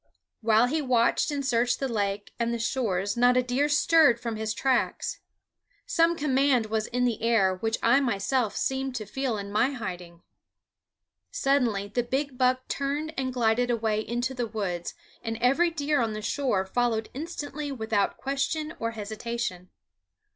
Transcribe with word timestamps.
While 0.41 0.65
he 0.65 0.81
watched 0.81 1.29
and 1.29 1.45
searched 1.45 1.79
the 1.79 1.87
lake 1.87 2.33
and 2.39 2.51
the 2.51 2.57
shores 2.57 3.15
not 3.15 3.37
a 3.37 3.43
deer 3.43 3.69
stirred 3.69 4.19
from 4.19 4.35
his 4.35 4.51
tracks. 4.55 5.19
Some 5.85 6.15
command 6.17 6.65
was 6.65 6.87
in 6.87 7.05
the 7.05 7.21
air 7.21 7.53
which 7.57 7.77
I 7.83 7.99
myself 7.99 8.55
seemed 8.57 8.95
to 8.95 9.05
feel 9.05 9.37
in 9.37 9.51
my 9.51 9.73
hiding. 9.73 10.23
Suddenly 11.29 11.89
the 11.89 12.01
big 12.01 12.35
buck 12.35 12.67
turned 12.67 13.13
and 13.15 13.31
glided 13.31 13.69
away 13.69 13.99
into 14.01 14.33
the 14.33 14.47
woods, 14.47 14.95
and 15.21 15.37
every 15.37 15.69
deer 15.69 16.01
on 16.01 16.13
the 16.13 16.23
shore 16.23 16.65
followed 16.65 17.09
instantly 17.13 17.71
without 17.71 18.17
question 18.17 18.73
or 18.79 18.93
hesitation. 18.97 19.69